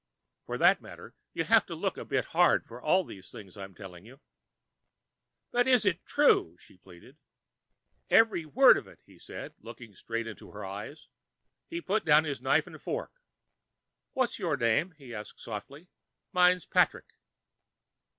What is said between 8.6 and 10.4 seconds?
of it," he said, looking straight